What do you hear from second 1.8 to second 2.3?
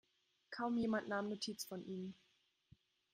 ihm.